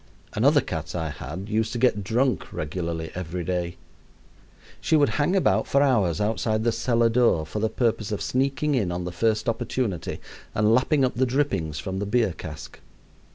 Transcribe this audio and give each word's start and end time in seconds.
Another 0.33 0.61
cat 0.61 0.95
I 0.95 1.09
had 1.11 1.47
used 1.47 1.73
to 1.73 1.77
get 1.77 2.03
drunk 2.03 2.51
regularly 2.51 3.11
every 3.13 3.43
day. 3.43 3.77
She 4.79 4.95
would 4.95 5.09
hang 5.09 5.35
about 5.35 5.67
for 5.67 5.83
hours 5.83 6.19
outside 6.19 6.63
the 6.63 6.71
cellar 6.71 7.07
door 7.07 7.45
for 7.45 7.59
the 7.59 7.69
purpose 7.69 8.11
of 8.11 8.19
sneaking 8.23 8.73
in 8.73 8.91
on 8.91 9.03
the 9.03 9.11
first 9.11 9.47
opportunity 9.47 10.19
and 10.55 10.73
lapping 10.73 11.05
up 11.05 11.13
the 11.13 11.27
drippings 11.27 11.77
from 11.77 11.99
the 11.99 12.07
beer 12.07 12.33
cask. 12.35 12.79